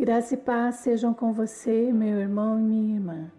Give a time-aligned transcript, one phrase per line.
[0.00, 3.30] Graça e paz sejam com você, meu irmão e minha irmã.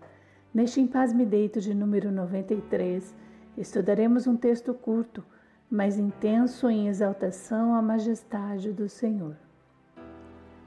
[0.54, 3.16] Neste Em Paz Me Deito de número 93,
[3.57, 5.26] estudaremos um texto curto,
[5.71, 9.36] mas intenso em exaltação à majestade do Senhor.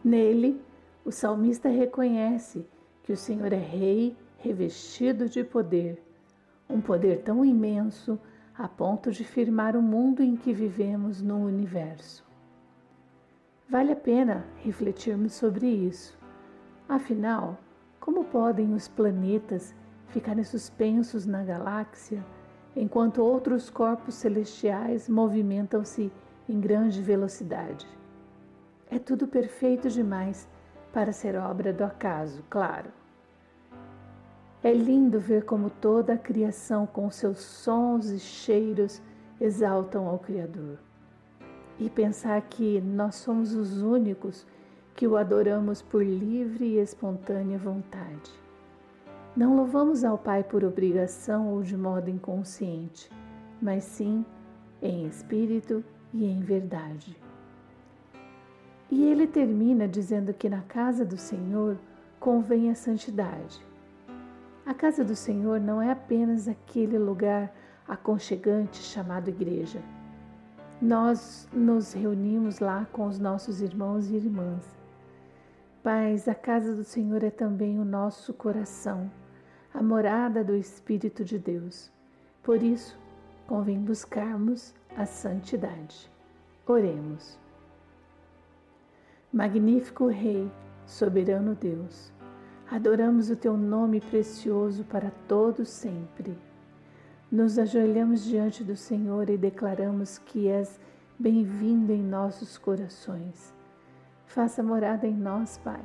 [0.02, 0.60] Nele,
[1.04, 2.66] o salmista reconhece
[3.04, 6.02] que o Senhor é Rei revestido de poder,
[6.68, 8.18] um poder tão imenso
[8.58, 12.33] a ponto de firmar o mundo em que vivemos no universo.
[13.66, 16.18] Vale a pena refletirmos sobre isso.
[16.86, 17.58] Afinal,
[17.98, 19.74] como podem os planetas
[20.08, 22.22] ficarem suspensos na galáxia
[22.76, 26.12] enquanto outros corpos celestiais movimentam-se
[26.46, 27.86] em grande velocidade?
[28.90, 30.46] É tudo perfeito demais
[30.92, 32.92] para ser obra do acaso, claro.
[34.62, 39.00] É lindo ver como toda a criação, com seus sons e cheiros,
[39.40, 40.78] exaltam ao Criador
[41.78, 44.46] e pensar que nós somos os únicos
[44.94, 48.30] que o adoramos por livre e espontânea vontade.
[49.36, 53.10] Não louvamos ao Pai por obrigação ou de modo inconsciente,
[53.60, 54.24] mas sim
[54.80, 57.16] em espírito e em verdade.
[58.88, 61.76] E ele termina dizendo que na casa do Senhor
[62.20, 63.60] convém a santidade.
[64.64, 67.52] A casa do Senhor não é apenas aquele lugar
[67.88, 69.82] aconchegante chamado igreja
[70.80, 74.64] nós nos reunimos lá com os nossos irmãos e irmãs.
[75.82, 79.10] Mas a casa do Senhor é também o nosso coração,
[79.72, 81.90] a morada do Espírito de Deus.
[82.42, 82.98] Por isso,
[83.46, 86.10] convém buscarmos a santidade.
[86.66, 87.38] Oremos.
[89.32, 90.50] Magnífico Rei,
[90.86, 92.12] soberano Deus,
[92.70, 96.38] adoramos o teu nome precioso para todos sempre.
[97.30, 100.78] Nos ajoelhamos diante do Senhor e declaramos que és
[101.18, 103.52] bem-vindo em nossos corações.
[104.26, 105.82] Faça morada em nós, Pai.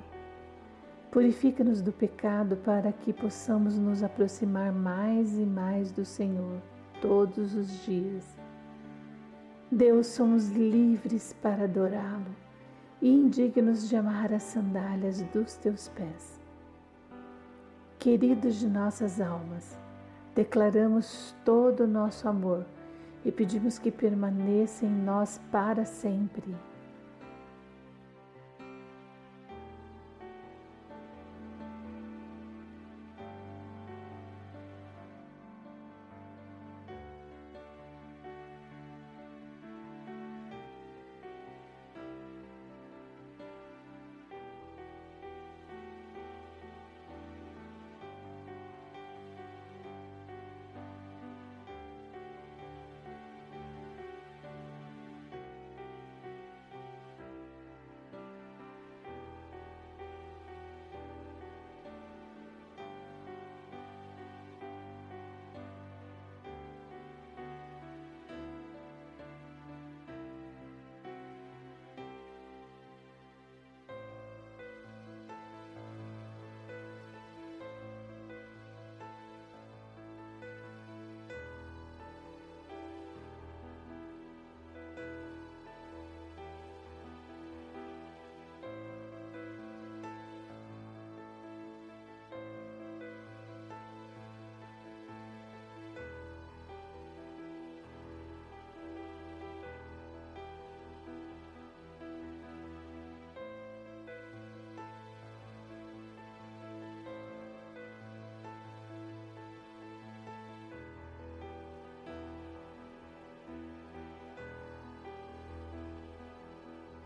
[1.12, 6.62] Purifica-nos do pecado para que possamos nos aproximar mais e mais do Senhor
[7.02, 8.38] todos os dias.
[9.72, 12.36] Deus, somos livres para adorá-lo
[13.02, 16.40] e indignos de amarrar as sandálias dos teus pés.
[17.98, 19.78] Queridos de nossas almas,
[20.36, 22.66] Declaramos todo o nosso amor
[23.26, 26.56] e pedimos que permaneça em nós para sempre.